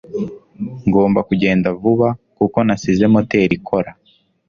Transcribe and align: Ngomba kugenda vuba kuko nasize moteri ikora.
Ngomba 0.87 1.19
kugenda 1.29 1.67
vuba 1.81 2.07
kuko 2.37 2.57
nasize 2.65 3.05
moteri 3.13 3.53
ikora. 3.59 3.91